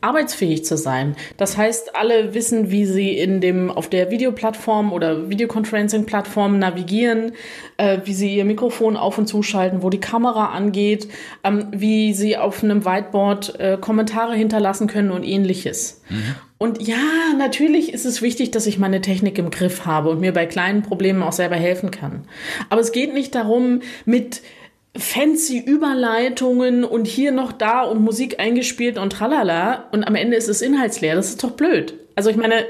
[0.05, 1.17] arbeitsfähig zu sein.
[1.39, 7.33] Das heißt, alle wissen, wie sie in dem, auf der Videoplattform oder Videoconferencing-Plattform navigieren,
[7.79, 11.09] äh, wie sie ihr Mikrofon auf und zuschalten, wo die Kamera angeht,
[11.43, 16.03] ähm, wie sie auf einem Whiteboard äh, Kommentare hinterlassen können und ähnliches.
[16.11, 16.35] Mhm.
[16.59, 16.97] Und ja,
[17.37, 20.83] natürlich ist es wichtig, dass ich meine Technik im Griff habe und mir bei kleinen
[20.83, 22.27] Problemen auch selber helfen kann.
[22.69, 24.43] Aber es geht nicht darum, mit
[24.97, 30.49] fancy Überleitungen und hier noch da und Musik eingespielt und tralala und am Ende ist
[30.49, 31.17] es inhaltsleer.
[31.17, 31.95] Das ist doch blöd.
[32.15, 32.65] Also ich meine.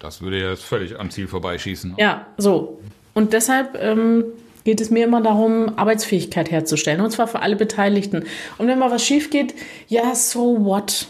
[0.00, 1.94] Das würde ja völlig am Ziel vorbeischießen.
[1.98, 2.80] Ja, so.
[3.14, 4.24] Und deshalb ähm,
[4.64, 8.24] geht es mir immer darum, Arbeitsfähigkeit herzustellen und zwar für alle Beteiligten.
[8.58, 9.54] Und wenn mal was schief geht,
[9.88, 11.08] ja, so what?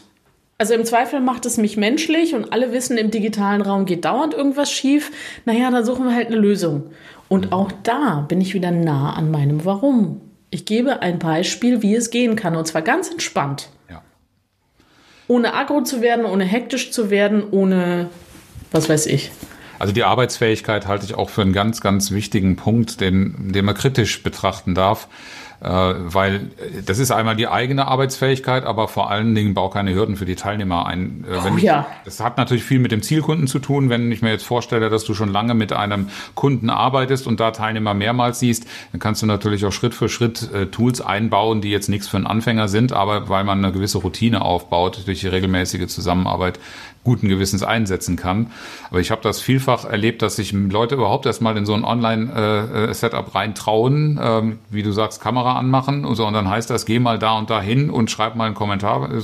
[0.58, 4.34] Also im Zweifel macht es mich menschlich und alle wissen, im digitalen Raum geht dauernd
[4.34, 5.12] irgendwas schief.
[5.44, 6.90] Naja, dann suchen wir halt eine Lösung.
[7.28, 10.20] Und auch da bin ich wieder nah an meinem Warum.
[10.50, 13.68] Ich gebe ein Beispiel, wie es gehen kann, und zwar ganz entspannt.
[13.90, 14.02] Ja.
[15.26, 18.08] Ohne aggro zu werden, ohne hektisch zu werden, ohne
[18.70, 19.30] was weiß ich.
[19.78, 23.74] Also die Arbeitsfähigkeit halte ich auch für einen ganz, ganz wichtigen Punkt, den, den man
[23.74, 25.08] kritisch betrachten darf.
[25.60, 29.92] Äh, weil äh, das ist einmal die eigene Arbeitsfähigkeit, aber vor allen Dingen baut keine
[29.92, 31.24] Hürden für die Teilnehmer ein.
[31.28, 31.86] Äh, wenn oh, ja.
[31.98, 33.90] Ich, das hat natürlich viel mit dem Zielkunden zu tun.
[33.90, 37.50] Wenn ich mir jetzt vorstelle, dass du schon lange mit einem Kunden arbeitest und da
[37.50, 41.88] Teilnehmer mehrmals siehst, dann kannst du natürlich auch Schritt für Schritt Tools einbauen, die jetzt
[41.88, 45.88] nichts für einen Anfänger sind, aber weil man eine gewisse Routine aufbaut durch die regelmäßige
[45.88, 46.58] Zusammenarbeit,
[47.08, 48.48] guten Gewissens einsetzen kann.
[48.90, 53.34] Aber ich habe das vielfach erlebt, dass sich Leute überhaupt erstmal in so ein Online-Setup
[53.34, 57.18] reintrauen, ähm, wie du sagst, Kamera anmachen und so, und dann heißt das, geh mal
[57.18, 59.10] da und da hin und schreib mal einen Kommentar.
[59.10, 59.22] Äh,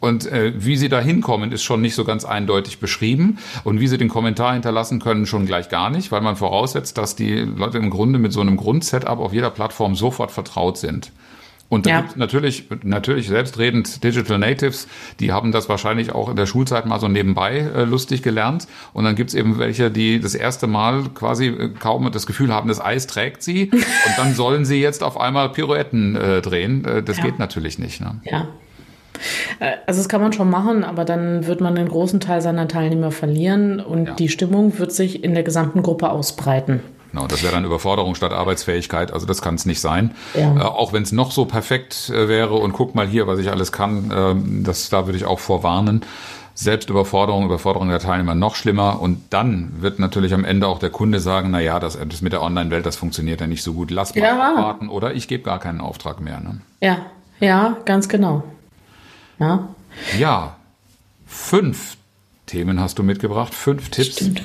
[0.00, 3.38] und äh, wie sie da hinkommen, ist schon nicht so ganz eindeutig beschrieben.
[3.64, 7.16] Und wie sie den Kommentar hinterlassen können, schon gleich gar nicht, weil man voraussetzt, dass
[7.16, 11.10] die Leute im Grunde mit so einem Grundsetup auf jeder Plattform sofort vertraut sind.
[11.74, 12.00] Und da ja.
[12.02, 14.86] gibt natürlich, natürlich selbstredend Digital Natives,
[15.18, 18.68] die haben das wahrscheinlich auch in der Schulzeit mal so nebenbei äh, lustig gelernt.
[18.92, 22.68] Und dann gibt's eben welche, die das erste Mal quasi äh, kaum das Gefühl haben,
[22.68, 23.70] das Eis trägt sie.
[23.72, 23.82] und
[24.16, 26.84] dann sollen sie jetzt auf einmal Pirouetten äh, drehen.
[26.84, 27.24] Äh, das ja.
[27.24, 28.00] geht natürlich nicht.
[28.00, 28.20] Ne?
[28.22, 28.46] Ja.
[29.58, 32.68] Äh, also das kann man schon machen, aber dann wird man einen großen Teil seiner
[32.68, 34.14] Teilnehmer verlieren und ja.
[34.14, 36.82] die Stimmung wird sich in der gesamten Gruppe ausbreiten.
[37.14, 39.12] Genau, das wäre dann Überforderung statt Arbeitsfähigkeit.
[39.12, 40.16] Also das kann es nicht sein.
[40.34, 40.56] Ja.
[40.56, 43.52] Äh, auch wenn es noch so perfekt äh, wäre und guck mal hier, was ich
[43.52, 46.04] alles kann, äh, das, da würde ich auch vorwarnen.
[46.54, 49.00] Selbstüberforderung, Überforderung der Teilnehmer noch schlimmer.
[49.00, 52.32] Und dann wird natürlich am Ende auch der Kunde sagen, na ja, das, das mit
[52.32, 53.92] der Online-Welt, das funktioniert ja nicht so gut.
[53.92, 54.36] Lass mal ja.
[54.36, 56.40] warten oder ich gebe gar keinen Auftrag mehr.
[56.40, 56.62] Ne?
[56.80, 57.06] Ja,
[57.38, 58.42] ja, ganz genau.
[59.38, 59.68] Ja.
[60.18, 60.56] Ja,
[61.26, 61.96] fünf
[62.46, 64.16] Themen hast du mitgebracht, fünf Tipps.
[64.16, 64.42] Stimmt.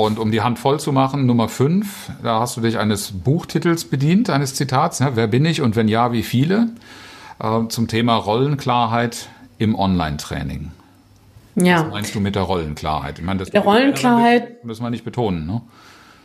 [0.00, 3.84] Und um die Hand voll zu machen, Nummer fünf, da hast du dich eines Buchtitels
[3.84, 4.98] bedient, eines Zitats.
[5.00, 5.10] Ne?
[5.14, 6.70] Wer bin ich und wenn ja, wie viele?
[7.38, 10.70] Äh, zum Thema Rollenklarheit im Online-Training.
[11.56, 11.84] Ja.
[11.84, 13.18] Was meinst du mit der Rollenklarheit?
[13.18, 15.60] Ich meine, das der Rollenklarheit müssen wir nicht betonen, ne?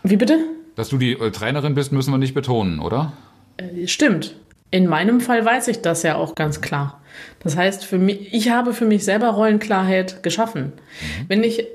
[0.03, 0.39] Wie bitte?
[0.77, 3.11] Dass du die äh, Trainerin bist, müssen wir nicht betonen, oder?
[3.57, 4.37] Äh, stimmt.
[4.75, 6.99] In meinem Fall weiß ich das ja auch ganz klar.
[7.39, 10.73] Das heißt, für mich, ich habe für mich selber Rollenklarheit geschaffen.
[10.73, 11.25] Mhm.
[11.29, 11.65] Wenn ich,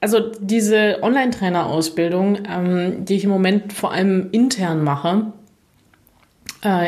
[0.00, 5.34] also diese Online-Trainer-Ausbildung, ähm, die ich im Moment vor allem intern mache,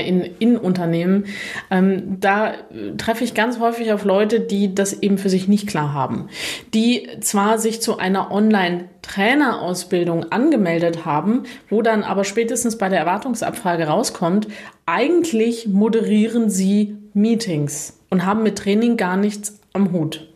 [0.08, 1.26] in, in Unternehmen,
[1.70, 2.54] ähm, da
[2.96, 6.28] treffe ich ganz häufig auf Leute, die das eben für sich nicht klar haben.
[6.72, 13.88] Die zwar sich zu einer Online-Trainer-Ausbildung angemeldet haben, wo dann aber spätestens bei der Erwartungsabfrage
[13.88, 14.48] rauskommt,
[14.86, 20.33] eigentlich moderieren sie Meetings und haben mit Training gar nichts am Hut.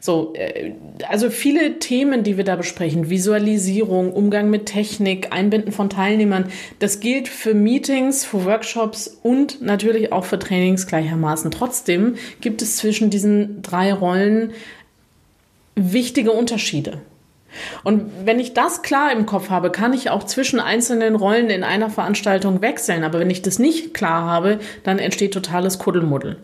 [0.00, 0.72] So, äh,
[1.08, 6.46] also viele Themen, die wir da besprechen, Visualisierung, Umgang mit Technik, Einbinden von Teilnehmern,
[6.78, 11.50] das gilt für Meetings, für Workshops und natürlich auch für Trainings gleichermaßen.
[11.50, 14.52] Trotzdem gibt es zwischen diesen drei Rollen
[15.74, 17.00] wichtige Unterschiede.
[17.84, 21.64] Und wenn ich das klar im Kopf habe, kann ich auch zwischen einzelnen Rollen in
[21.64, 23.04] einer Veranstaltung wechseln.
[23.04, 26.38] Aber wenn ich das nicht klar habe, dann entsteht totales Kuddelmuddel.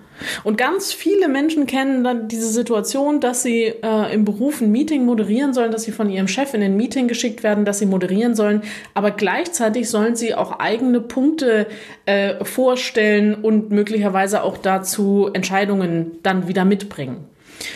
[0.44, 5.04] Und ganz viele Menschen kennen dann diese Situation, dass sie äh, im Beruf ein Meeting
[5.04, 8.34] moderieren sollen, dass sie von ihrem Chef in ein Meeting geschickt werden, dass sie moderieren
[8.34, 8.62] sollen.
[8.94, 11.66] Aber gleichzeitig sollen sie auch eigene Punkte
[12.06, 17.24] äh, vorstellen und möglicherweise auch dazu Entscheidungen dann wieder mitbringen.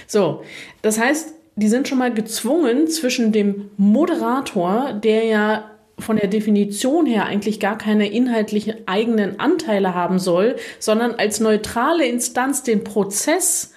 [0.06, 0.42] So,
[0.82, 7.06] das heißt, die sind schon mal gezwungen zwischen dem Moderator, der ja von der Definition
[7.06, 13.72] her eigentlich gar keine inhaltlichen eigenen Anteile haben soll, sondern als neutrale Instanz den Prozess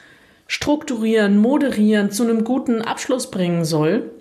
[0.45, 4.11] strukturieren, moderieren, zu einem guten Abschluss bringen soll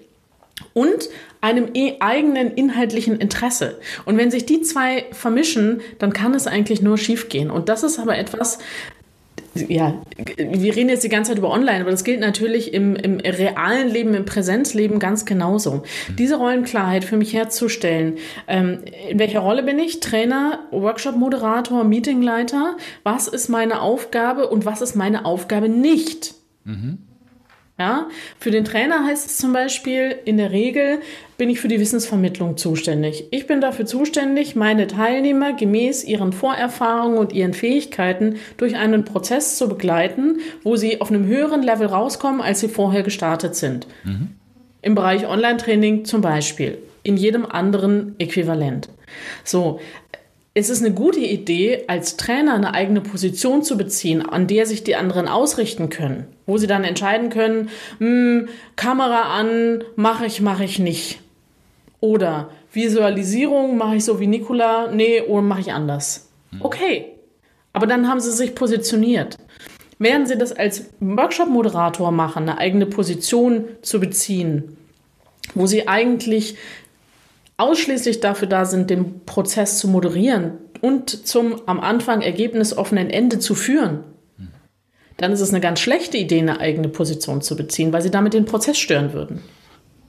[0.74, 1.08] und
[1.40, 3.80] einem e eigenen inhaltlichen Interesse.
[4.04, 7.50] Und wenn sich die zwei vermischen, dann kann es eigentlich nur schiefgehen.
[7.50, 8.58] Und das ist aber etwas,
[9.68, 10.00] ja,
[10.36, 13.88] wir reden jetzt die ganze Zeit über Online, aber das gilt natürlich im, im realen
[13.88, 15.82] Leben, im Präsenzleben ganz genauso.
[16.18, 18.18] Diese Rollenklarheit für mich herzustellen.
[18.46, 20.00] Ähm, in welcher Rolle bin ich?
[20.00, 22.76] Trainer, Workshop-Moderator, Meetingleiter?
[23.02, 26.34] Was ist meine Aufgabe und was ist meine Aufgabe nicht?
[26.64, 26.98] Mhm.
[27.78, 28.08] Ja,
[28.40, 30.98] für den Trainer heißt es zum Beispiel, in der Regel
[31.36, 33.28] bin ich für die Wissensvermittlung zuständig.
[33.30, 39.56] Ich bin dafür zuständig, meine Teilnehmer gemäß ihren Vorerfahrungen und ihren Fähigkeiten durch einen Prozess
[39.56, 43.86] zu begleiten, wo sie auf einem höheren Level rauskommen, als sie vorher gestartet sind.
[44.02, 44.30] Mhm.
[44.82, 48.88] Im Bereich Online-Training zum Beispiel, in jedem anderen Äquivalent.
[49.44, 49.78] So,
[50.54, 54.82] es ist eine gute Idee, als Trainer eine eigene Position zu beziehen, an der sich
[54.82, 60.64] die anderen ausrichten können, wo sie dann entscheiden können, hm, Kamera an, mache ich, mache
[60.64, 61.20] ich nicht.
[62.00, 66.28] Oder Visualisierung, mache ich so wie Nikola, nee, oder mache ich anders.
[66.50, 66.60] Hm.
[66.62, 67.06] Okay,
[67.72, 69.36] aber dann haben sie sich positioniert.
[69.98, 74.76] Während sie das als Workshop-Moderator machen, eine eigene Position zu beziehen,
[75.54, 76.56] wo sie eigentlich
[77.58, 83.54] ausschließlich dafür da sind, den Prozess zu moderieren und zum am Anfang ergebnisoffenen Ende zu
[83.54, 84.04] führen,
[85.18, 88.32] dann ist es eine ganz schlechte Idee, eine eigene Position zu beziehen, weil sie damit
[88.34, 89.42] den Prozess stören würden.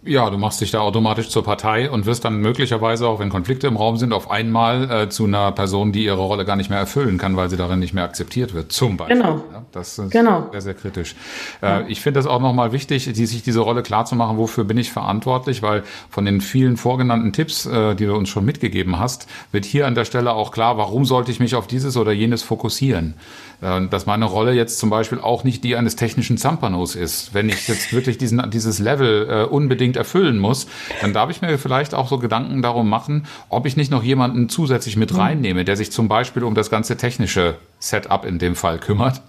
[0.06, 3.68] Ja, du machst dich da automatisch zur Partei und wirst dann möglicherweise, auch wenn Konflikte
[3.68, 6.80] im Raum sind, auf einmal äh, zu einer Person, die ihre Rolle gar nicht mehr
[6.80, 9.18] erfüllen kann, weil sie darin nicht mehr akzeptiert wird, zum Beispiel.
[9.18, 9.44] Genau.
[9.52, 10.48] Ja, das ist genau.
[10.52, 11.16] sehr, sehr kritisch.
[11.62, 11.84] Äh, ja.
[11.90, 15.62] Ich finde es auch nochmal wichtig, die, sich diese Rolle klarzumachen, wofür bin ich verantwortlich,
[15.64, 19.86] weil von den vielen vorgenannten Tipps, äh, die du uns schon mitgegeben hast, wird hier
[19.86, 23.16] an der Stelle auch klar, warum sollte ich mich auf dieses oder jenes fokussieren.
[23.62, 27.34] Äh, dass meine Rolle jetzt zum Beispiel auch nicht die eines technischen Zampanos ist.
[27.34, 30.68] Wenn ich jetzt wirklich diesen, dieses Level äh, unbedingt erfüllen muss,
[31.02, 34.50] dann darf ich mir vielleicht auch so Gedanken darum machen, ob ich nicht noch jemanden
[34.50, 35.20] zusätzlich mit hm.
[35.20, 39.22] reinnehme, der sich zum Beispiel um das ganze technische Setup in dem Fall kümmert.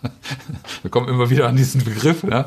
[0.82, 2.24] Wir kommen immer wieder an diesen Begriff.
[2.24, 2.46] Ja?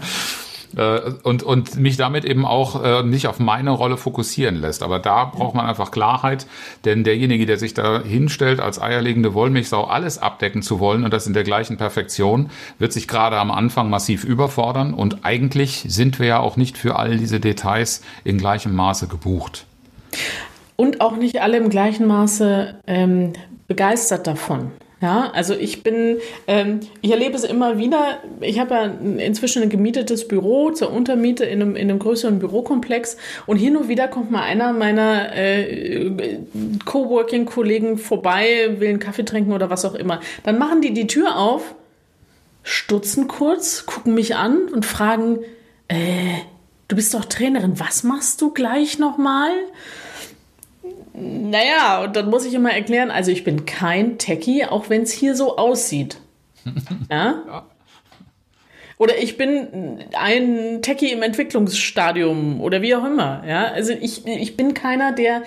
[0.75, 4.84] Äh, und, und mich damit eben auch äh, nicht auf meine Rolle fokussieren lässt.
[4.84, 6.47] Aber da braucht man einfach Klarheit,
[6.86, 11.27] denn derjenige, der sich da hinstellt, als eierlegende Wollmilchsau alles abdecken zu wollen und das
[11.27, 12.49] in der gleichen Perfektion,
[12.80, 14.93] wird sich gerade am Anfang massiv überfordern.
[14.93, 19.65] Und eigentlich sind wir ja auch nicht für all diese Details in gleichem Maße gebucht.
[20.75, 23.34] Und auch nicht alle im gleichen Maße ähm,
[23.67, 24.71] begeistert davon.
[24.99, 28.17] Ja, also ich bin, ähm, ich erlebe es immer wieder.
[28.41, 28.83] Ich habe ja
[29.23, 33.89] inzwischen ein gemietetes Büro zur Untermiete in einem, in einem größeren Bürokomplex und hin und
[33.89, 36.39] wieder kommt mal einer meiner äh,
[36.86, 40.19] Coworking-Kollegen vorbei, will einen Kaffee trinken oder was auch immer.
[40.43, 41.75] Dann machen die die Tür auf,
[42.63, 45.39] stutzen kurz, gucken mich an und fragen,
[45.89, 46.39] äh,
[46.88, 49.51] du bist doch Trainerin, was machst du gleich nochmal?
[49.51, 49.63] mal?
[51.13, 55.12] Naja, und dann muss ich immer erklären, also ich bin kein Techie, auch wenn es
[55.12, 56.17] hier so aussieht.
[57.12, 57.43] ja?
[57.47, 57.65] ja?
[59.00, 63.43] Oder ich bin ein Techie im Entwicklungsstadium oder wie auch immer.
[63.47, 63.65] Ja?
[63.65, 65.43] Also ich, ich bin keiner, der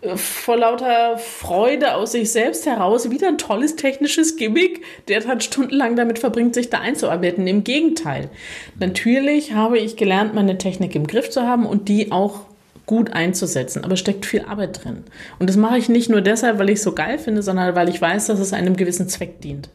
[0.00, 5.40] äh, vor lauter Freude aus sich selbst heraus wieder ein tolles technisches Gimmick, der dann
[5.40, 7.46] stundenlang damit verbringt, sich da einzuarbeiten.
[7.46, 8.30] Im Gegenteil.
[8.78, 12.46] Natürlich habe ich gelernt, meine Technik im Griff zu haben und die auch
[12.86, 13.84] gut einzusetzen.
[13.84, 15.04] Aber steckt viel Arbeit drin.
[15.38, 17.88] Und das mache ich nicht nur deshalb, weil ich es so geil finde, sondern weil
[17.88, 19.68] ich weiß, dass es einem gewissen Zweck dient.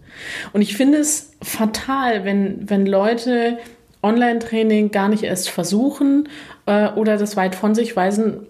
[0.53, 3.57] Und ich finde es fatal, wenn, wenn Leute
[4.01, 6.29] Online-Training gar nicht erst versuchen
[6.65, 8.45] äh, oder das weit von sich weisen,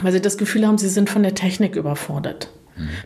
[0.00, 2.48] weil sie das Gefühl haben, sie sind von der Technik überfordert.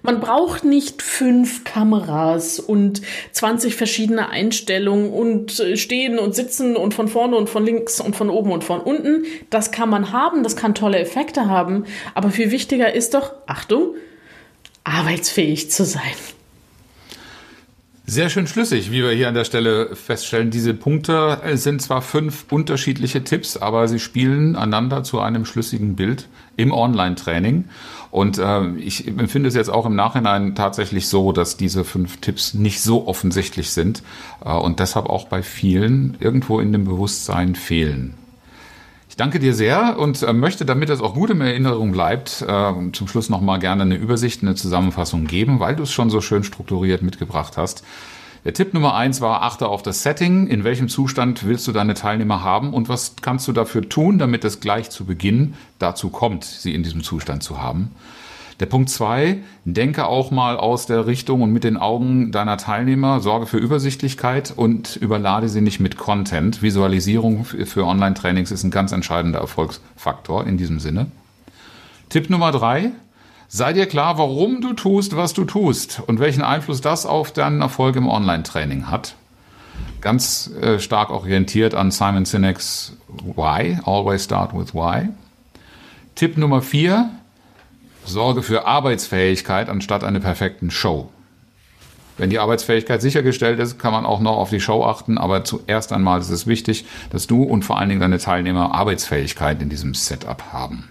[0.02, 3.02] Man braucht nicht fünf Kameras und
[3.32, 8.16] 20 verschiedene Einstellungen und äh, stehen und sitzen und von vorne und von links und
[8.16, 9.24] von oben und von unten.
[9.50, 11.84] Das kann man haben, das kann tolle Effekte haben.
[12.14, 13.94] Aber viel wichtiger ist doch, Achtung,
[14.84, 16.02] arbeitsfähig zu sein.
[18.08, 20.52] Sehr schön schlüssig, wie wir hier an der Stelle feststellen.
[20.52, 26.28] Diese Punkte sind zwar fünf unterschiedliche Tipps, aber sie spielen einander zu einem schlüssigen Bild
[26.56, 27.64] im Online-Training.
[28.16, 32.54] Und äh, ich empfinde es jetzt auch im Nachhinein tatsächlich so, dass diese fünf Tipps
[32.54, 34.02] nicht so offensichtlich sind
[34.42, 38.14] äh, und deshalb auch bei vielen irgendwo in dem Bewusstsein fehlen.
[39.10, 42.72] Ich danke dir sehr und äh, möchte, damit es auch gut in Erinnerung bleibt, äh,
[42.92, 46.42] zum Schluss nochmal gerne eine Übersicht, eine Zusammenfassung geben, weil du es schon so schön
[46.42, 47.84] strukturiert mitgebracht hast.
[48.46, 50.46] Der Tipp Nummer eins war, achte auf das Setting.
[50.46, 54.44] In welchem Zustand willst du deine Teilnehmer haben und was kannst du dafür tun, damit
[54.44, 57.90] es gleich zu Beginn dazu kommt, sie in diesem Zustand zu haben?
[58.60, 63.18] Der Punkt zwei, denke auch mal aus der Richtung und mit den Augen deiner Teilnehmer,
[63.18, 66.62] sorge für Übersichtlichkeit und überlade sie nicht mit Content.
[66.62, 71.08] Visualisierung für Online-Trainings ist ein ganz entscheidender Erfolgsfaktor in diesem Sinne.
[72.10, 72.92] Tipp Nummer drei,
[73.48, 77.60] sei dir klar, warum du tust, was du tust und welchen Einfluss das auf deinen
[77.60, 79.14] Erfolg im Online-Training hat.
[80.00, 85.08] Ganz äh, stark orientiert an Simon Sinek's Why, Always Start with Why.
[86.14, 87.10] Tipp Nummer vier,
[88.04, 91.10] sorge für Arbeitsfähigkeit anstatt einer perfekten Show.
[92.18, 95.92] Wenn die Arbeitsfähigkeit sichergestellt ist, kann man auch noch auf die Show achten, aber zuerst
[95.92, 99.92] einmal ist es wichtig, dass du und vor allen Dingen deine Teilnehmer Arbeitsfähigkeit in diesem
[99.92, 100.88] Setup haben.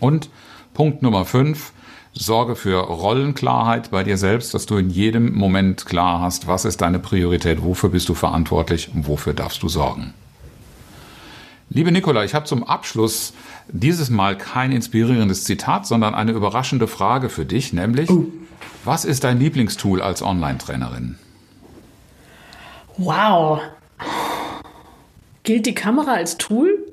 [0.00, 0.28] Und
[0.74, 1.72] Punkt Nummer fünf,
[2.12, 6.80] sorge für Rollenklarheit bei dir selbst, dass du in jedem Moment klar hast, was ist
[6.80, 10.14] deine Priorität, wofür bist du verantwortlich und wofür darfst du sorgen.
[11.70, 13.34] Liebe Nicola, ich habe zum Abschluss
[13.68, 18.26] dieses Mal kein inspirierendes Zitat, sondern eine überraschende Frage für dich, nämlich, uh.
[18.84, 21.18] was ist dein Lieblingstool als Online-Trainerin?
[22.96, 23.60] Wow.
[25.44, 26.83] Gilt die Kamera als Tool?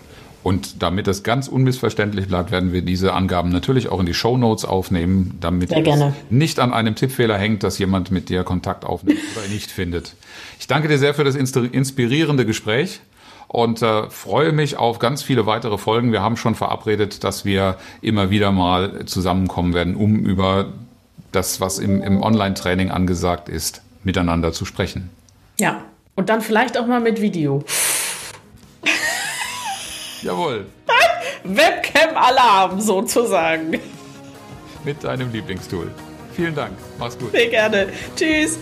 [0.43, 4.39] Und damit das ganz unmissverständlich bleibt, werden wir diese Angaben natürlich auch in die Show
[4.39, 9.21] Notes aufnehmen, damit es nicht an einem Tippfehler hängt, dass jemand mit dir Kontakt aufnimmt
[9.37, 10.15] oder nicht findet.
[10.59, 13.01] Ich danke dir sehr für das inspirierende Gespräch
[13.49, 16.13] und äh, freue mich auf ganz viele weitere Folgen.
[16.13, 20.73] Wir haben schon verabredet, dass wir immer wieder mal zusammenkommen werden, um über
[21.33, 25.11] das, was im, im Online-Training angesagt ist, miteinander zu sprechen.
[25.59, 25.83] Ja,
[26.15, 27.65] und dann vielleicht auch mal mit Video.
[30.23, 30.67] Jawohl.
[31.45, 33.81] Webcam-Alarm sozusagen.
[34.85, 35.91] Mit deinem Lieblingstool.
[36.35, 36.77] Vielen Dank.
[36.99, 37.33] Mach's gut.
[37.33, 37.89] Sehr gerne.
[38.17, 38.59] Tschüss.